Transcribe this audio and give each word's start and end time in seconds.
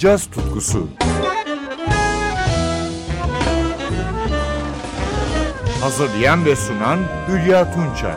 caz 0.00 0.26
tutkusu. 0.26 0.88
Hazırlayan 5.80 6.44
ve 6.44 6.56
sunan 6.56 6.98
Hülya 7.28 7.74
Tunçay. 7.74 8.16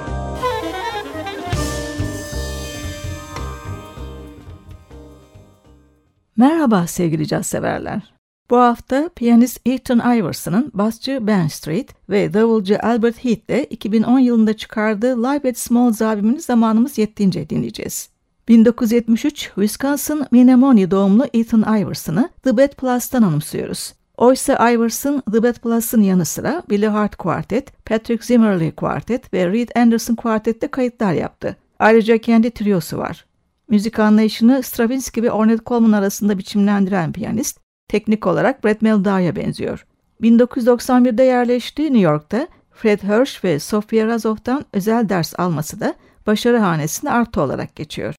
Merhaba 6.37 6.87
sevgili 6.87 7.27
caz 7.27 7.47
severler. 7.47 8.13
Bu 8.49 8.57
hafta 8.57 9.09
piyanist 9.15 9.59
Ethan 9.65 10.17
Iverson'ın 10.17 10.71
basçı 10.73 11.19
Ben 11.21 11.47
Street 11.47 11.89
ve 12.09 12.33
davulcu 12.33 12.77
Albert 12.83 13.25
Heath 13.25 13.49
ile 13.49 13.65
2010 13.65 14.19
yılında 14.19 14.53
çıkardığı 14.57 15.23
Live 15.23 15.49
at 15.49 15.57
Smalls 15.57 16.01
albümünü 16.01 16.41
zamanımız 16.41 16.97
yettiğince 16.97 17.49
dinleyeceğiz. 17.49 18.12
1973 18.47 19.51
Wisconsin 19.55 20.25
Menominee 20.31 20.91
doğumlu 20.91 21.27
Ethan 21.33 21.79
Iverson'ı 21.79 22.29
The 22.43 22.57
Bad 22.57 22.75
Plus'tan 22.75 23.21
anımsıyoruz. 23.21 23.93
Oysa 24.17 24.71
Iverson, 24.71 25.23
The 25.31 25.43
Bad 25.43 25.53
Plus'ın 25.53 26.01
yanı 26.01 26.25
sıra 26.25 26.63
Billy 26.69 26.87
Hart 26.87 27.15
Quartet, 27.15 27.85
Patrick 27.85 28.25
Zimmerly 28.25 28.71
Quartet 28.71 29.33
ve 29.33 29.47
Reed 29.47 29.69
Anderson 29.75 30.15
Quartet'te 30.15 30.67
kayıtlar 30.67 31.13
yaptı. 31.13 31.57
Ayrıca 31.79 32.17
kendi 32.17 32.51
triosu 32.51 32.97
var. 32.97 33.25
Müzik 33.69 33.99
anlayışını 33.99 34.63
Stravinsky 34.63 35.27
ve 35.27 35.31
Ornette 35.31 35.63
Coleman 35.65 35.91
arasında 35.91 36.37
biçimlendiren 36.37 37.13
piyanist, 37.13 37.59
teknik 37.87 38.27
olarak 38.27 38.63
Brett 38.63 38.81
Meldau'ya 38.81 39.35
benziyor. 39.35 39.85
1991'de 40.21 41.23
yerleştiği 41.23 41.93
New 41.93 42.11
York'ta 42.11 42.47
Fred 42.71 42.99
Hirsch 42.99 43.43
ve 43.43 43.59
Sofia 43.59 44.07
Razov'tan 44.07 44.65
özel 44.73 45.09
ders 45.09 45.39
alması 45.39 45.79
da 45.79 45.95
başarı 46.27 46.57
hanesine 46.57 47.11
artı 47.11 47.41
olarak 47.41 47.75
geçiyor. 47.75 48.15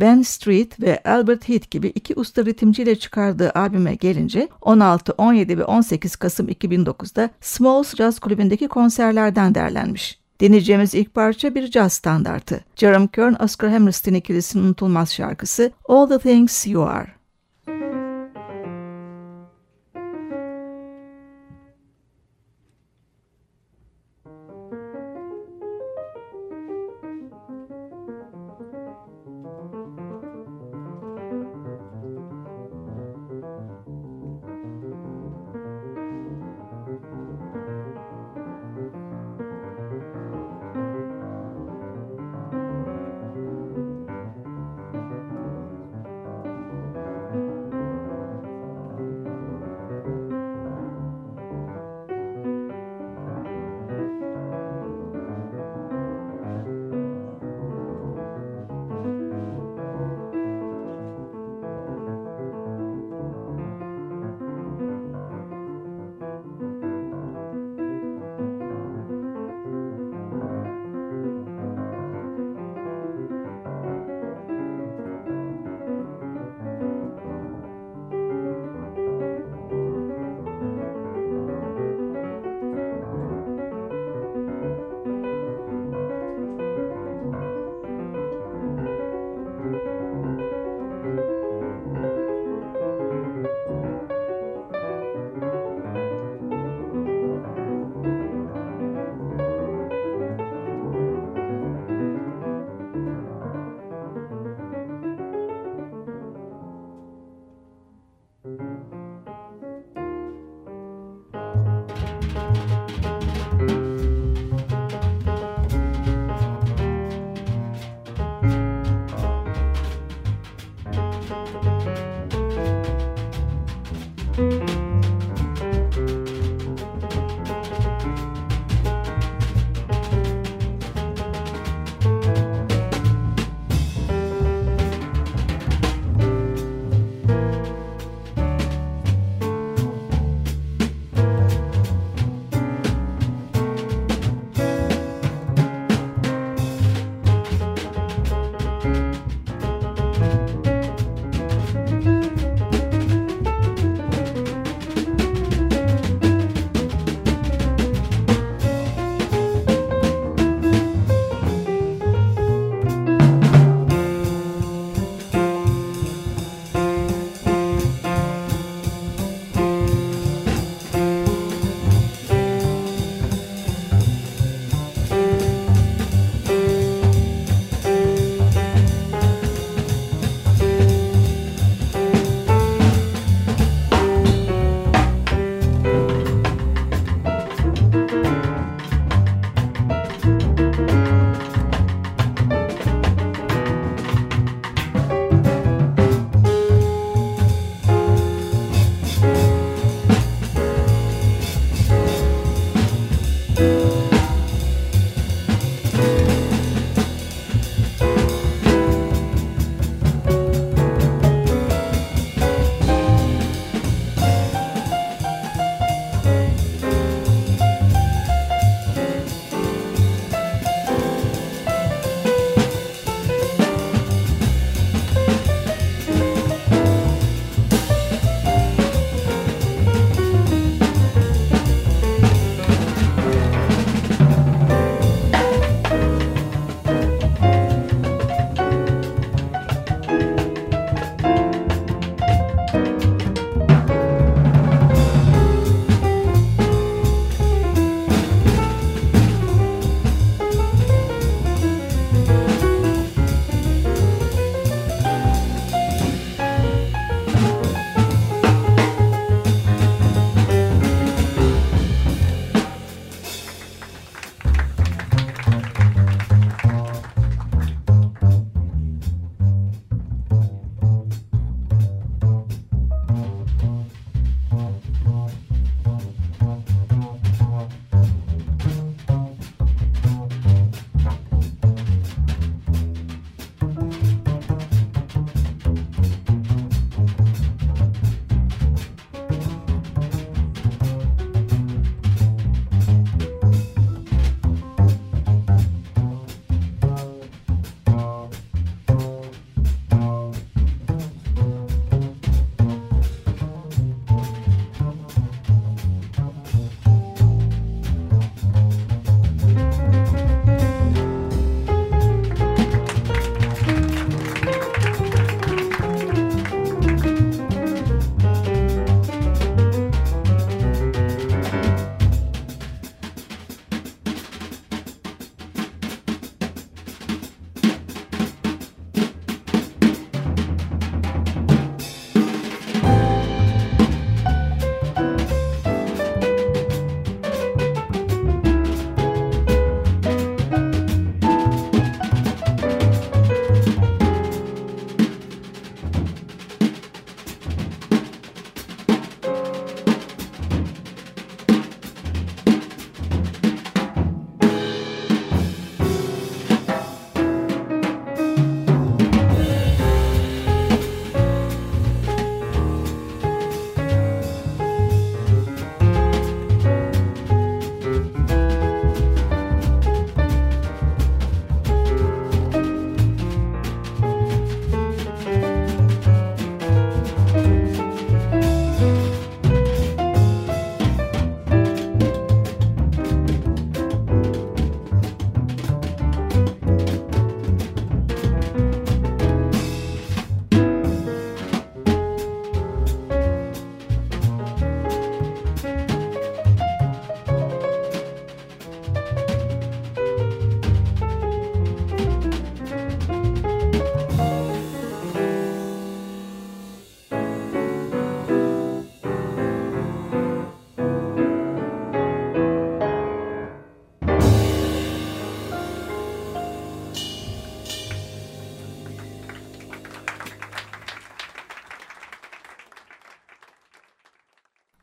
Ben 0.00 0.22
Street 0.22 0.80
ve 0.80 1.02
Albert 1.04 1.48
Heath 1.48 1.70
gibi 1.70 1.88
iki 1.88 2.14
usta 2.14 2.44
ritimciyle 2.44 2.98
çıkardığı 2.98 3.50
albüme 3.50 3.94
gelince 3.94 4.48
16, 4.62 5.12
17 5.12 5.58
ve 5.58 5.64
18 5.64 6.16
Kasım 6.16 6.48
2009'da 6.48 7.30
Smalls 7.40 7.94
Jazz 7.94 8.18
Kulübü'ndeki 8.18 8.68
konserlerden 8.68 9.54
derlenmiş. 9.54 10.18
Dinleyeceğimiz 10.40 10.94
ilk 10.94 11.14
parça 11.14 11.54
bir 11.54 11.70
caz 11.70 11.92
standartı. 11.92 12.64
Jerome 12.76 13.08
Kern, 13.08 13.42
Oscar 13.44 13.70
Hammerstein 13.70 14.14
ikilisinin 14.14 14.64
unutulmaz 14.64 15.12
şarkısı 15.12 15.72
All 15.88 16.08
the 16.08 16.18
Things 16.18 16.66
You 16.66 16.84
Are. 16.84 17.17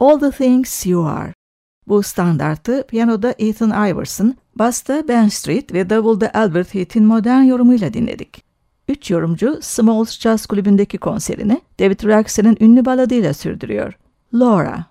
All 0.05 0.19
the 0.19 0.31
Things 0.31 0.85
You 0.85 1.05
Are. 1.05 1.33
Bu 1.87 2.03
standartı 2.03 2.85
piyanoda 2.87 3.35
Ethan 3.39 3.89
Iverson, 3.89 4.35
basta 4.55 5.07
Ben 5.07 5.27
Street 5.27 5.73
ve 5.73 5.89
davulda 5.89 6.31
Albert 6.33 6.73
Heath'in 6.73 7.05
modern 7.05 7.41
yorumuyla 7.41 7.93
dinledik. 7.93 8.43
Üç 8.87 9.11
yorumcu 9.11 9.59
Smalls 9.61 10.19
Jazz 10.19 10.45
Kulübü'ndeki 10.45 10.97
konserini 10.97 11.61
David 11.79 12.03
Raxen'in 12.03 12.57
ünlü 12.59 12.85
baladıyla 12.85 13.33
sürdürüyor. 13.33 13.93
Laura. 14.33 14.85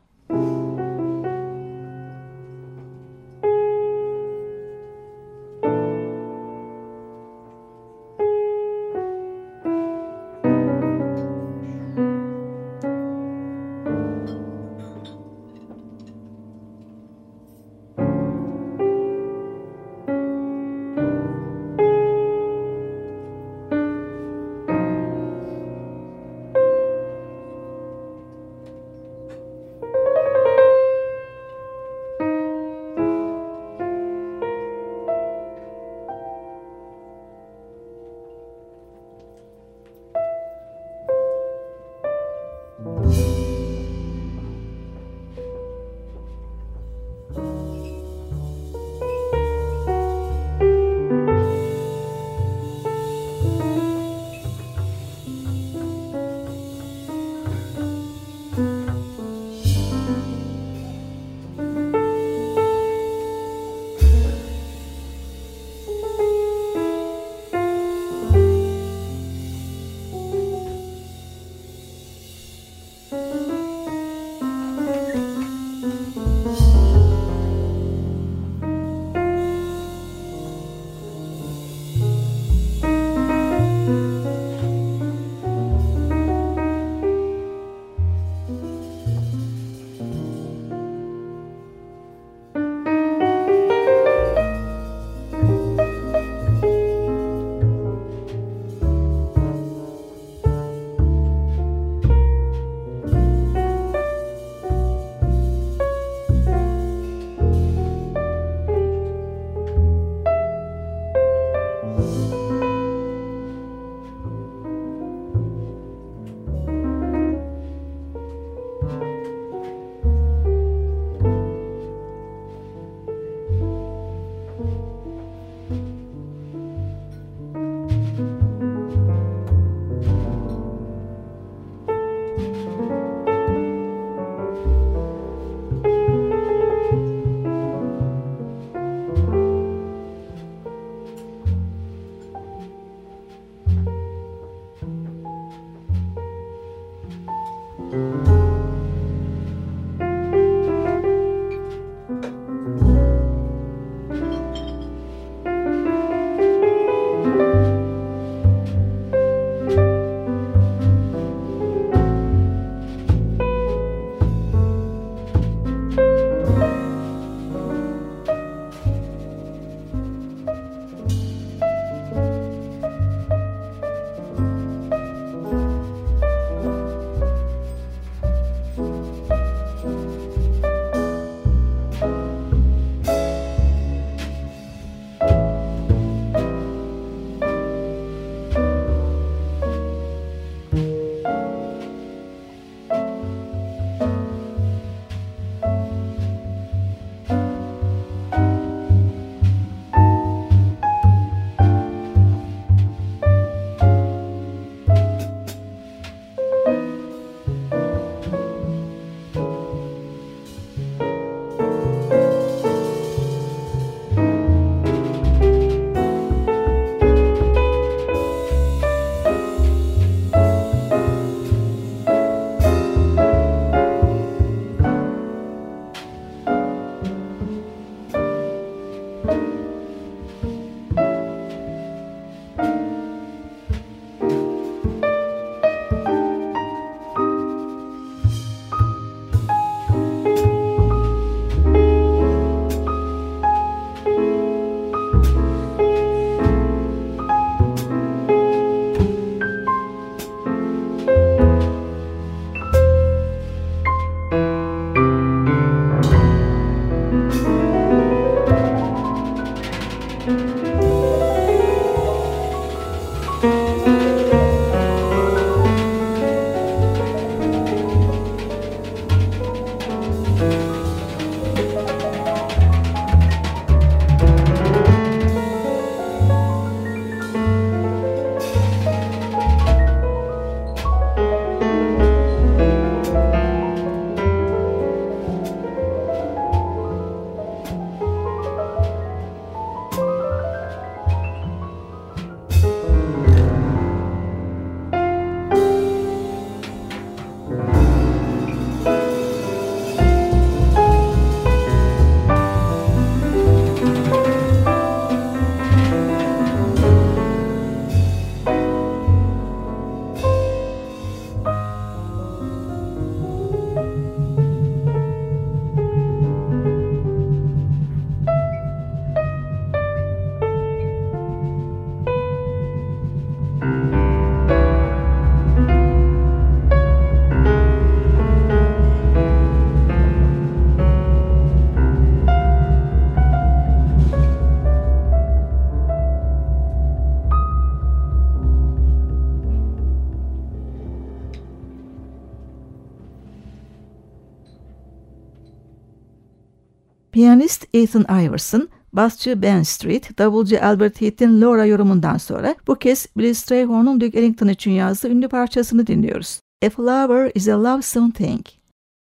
Piyanist 347.15 347.67
Ethan 347.75 348.25
Iverson, 348.25 348.69
basçı 348.93 349.43
Ben 349.43 349.63
Street, 349.63 350.19
davulcu 350.19 350.59
Albert 350.63 351.01
Heath'in 351.01 351.41
Laura 351.41 351.65
yorumundan 351.65 352.17
sonra 352.17 352.55
bu 352.67 352.75
kez 352.75 353.06
Billy 353.17 353.35
Strayhorn'un 353.35 354.01
Duke 354.01 354.19
Ellington 354.19 354.49
için 354.49 354.71
yazdığı 354.71 355.09
ünlü 355.09 355.29
parçasını 355.29 355.87
dinliyoruz. 355.87 356.41
A 356.67 356.71
Flower 356.71 357.33
is 357.35 357.49
a 357.49 357.65
Lovesome 357.65 358.13
Thing. 358.13 358.47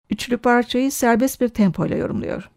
Üçlü 0.09 0.37
parçayı 0.37 0.91
serbest 0.91 1.41
bir 1.41 1.49
tempoyla 1.49 1.97
yorumluyor. 1.97 2.49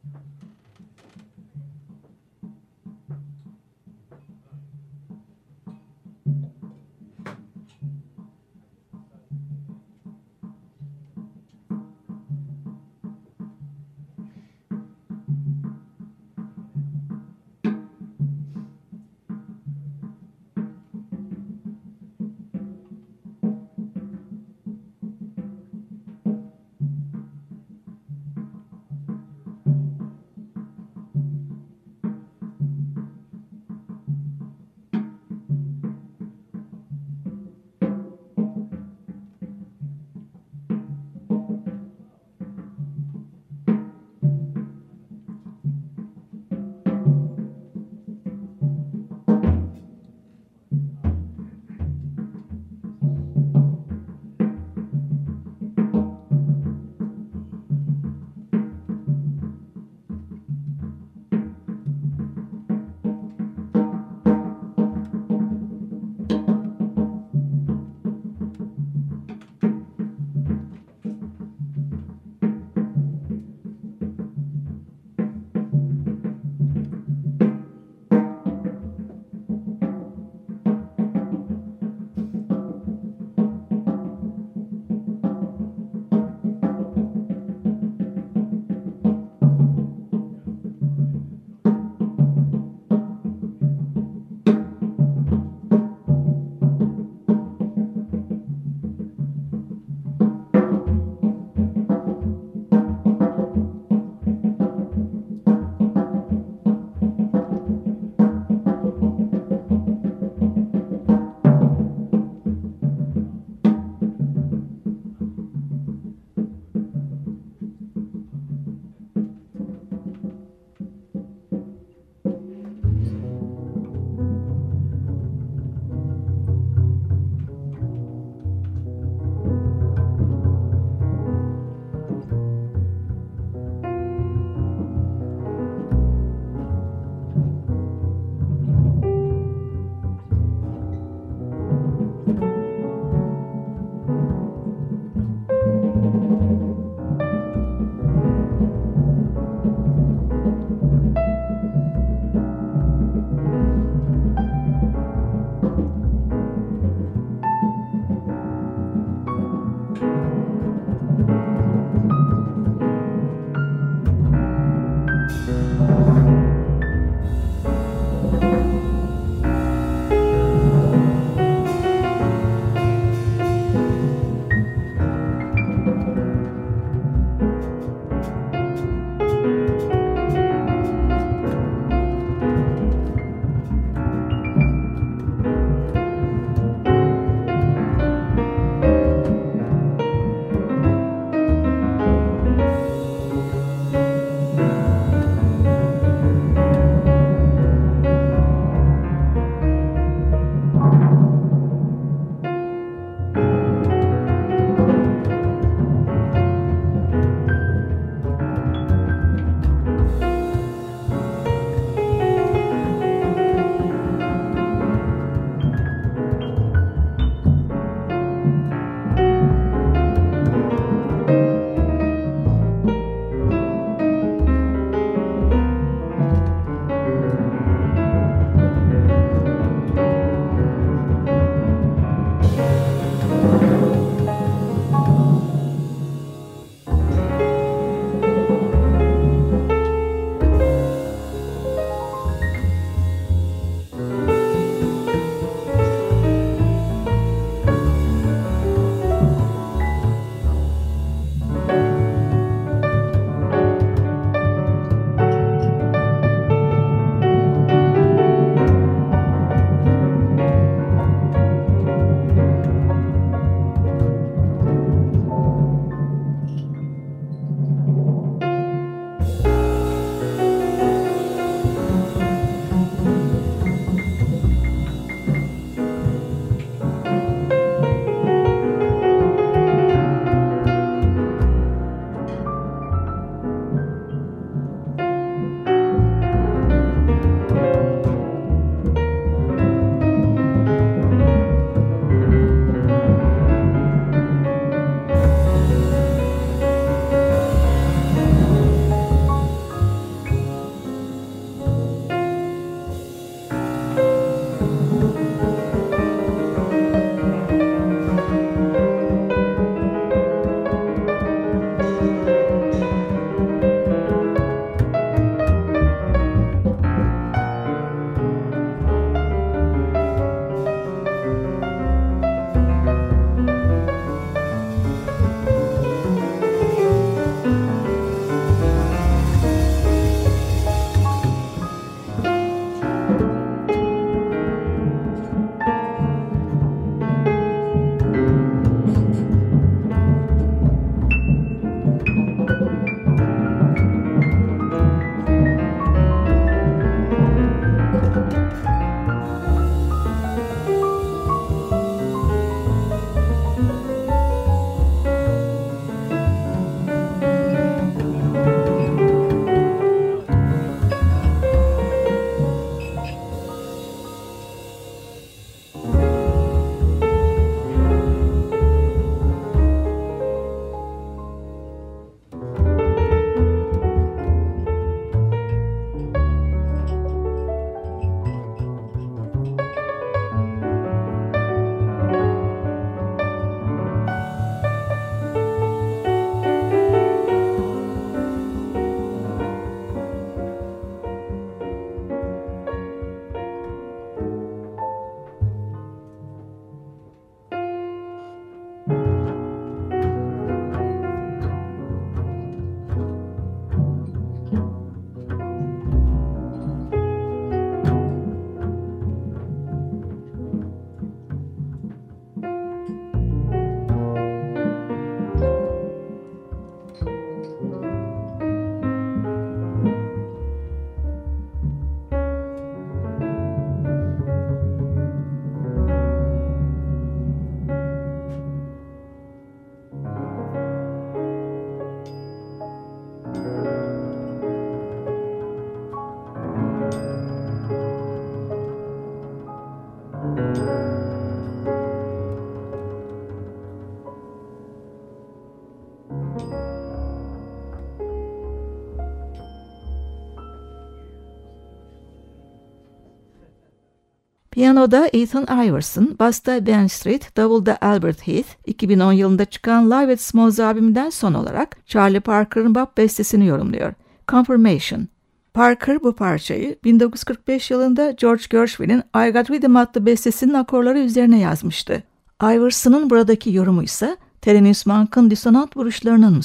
Piyanoda 454.58 455.08
Ethan 455.12 455.66
Iverson, 455.66 456.16
basta 456.18 456.66
Ben 456.66 456.86
Street, 456.86 457.36
davulda 457.36 457.78
Albert 457.80 458.26
Heath, 458.26 458.48
2010 458.66 459.12
yılında 459.12 459.44
çıkan 459.44 459.90
Live 459.90 460.12
at 460.12 460.20
Smalls 460.20 460.60
albümünden 460.60 461.10
son 461.10 461.34
olarak 461.34 461.76
Charlie 461.86 462.20
Parker'ın 462.20 462.74
Bob 462.74 462.86
bestesini 462.96 463.46
yorumluyor. 463.46 463.92
Confirmation. 464.28 465.08
Parker 465.54 466.02
bu 466.02 466.12
parçayı 466.12 466.76
1945 466.84 467.70
yılında 467.70 468.10
George 468.10 468.42
Gershwin'in 468.50 469.02
I 469.28 469.32
Got 469.32 469.50
Rhythm 469.50 469.76
adlı 469.76 470.06
bestesinin 470.06 470.54
akorları 470.54 470.98
üzerine 470.98 471.38
yazmıştı. 471.38 472.02
Iverson'ın 472.42 473.10
buradaki 473.10 473.54
yorumu 473.54 473.82
ise 473.82 474.16
Thelonious 474.40 474.86
Monk'ın 474.86 475.30
disonant 475.30 475.76
vuruşlarını 475.76 476.30
mı 476.30 476.42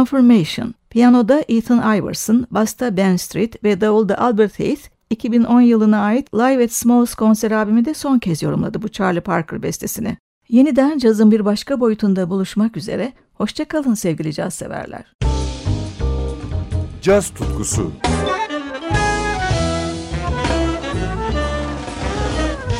Confirmation, 0.00 0.74
piyanoda 0.90 1.44
Ethan 1.48 1.96
Iverson, 1.96 2.46
basta 2.50 2.96
Ben 2.96 3.16
Street 3.16 3.64
ve 3.64 3.80
davulda 3.80 4.18
Albert 4.18 4.58
Heath, 4.58 4.80
2010 5.10 5.60
yılına 5.60 6.00
ait 6.00 6.34
Live 6.34 6.64
at 6.64 6.72
Smalls 6.72 7.14
konser 7.14 7.50
albümü 7.50 7.84
de 7.84 7.94
son 7.94 8.18
kez 8.18 8.42
yorumladı 8.42 8.82
bu 8.82 8.88
Charlie 8.88 9.20
Parker 9.20 9.62
bestesini. 9.62 10.16
Yeniden 10.48 10.98
cazın 10.98 11.30
bir 11.30 11.44
başka 11.44 11.80
boyutunda 11.80 12.30
buluşmak 12.30 12.76
üzere, 12.76 13.12
hoşçakalın 13.34 13.94
sevgili 13.94 14.32
caz 14.32 14.54
severler. 14.54 15.14
Caz 17.02 17.30
tutkusu 17.30 17.92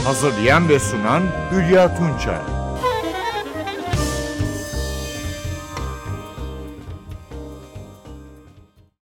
Hazırlayan 0.05 0.69
ve 0.69 0.79
sunan 0.79 1.23
Hülya 1.53 1.97
Tunçay 1.97 2.60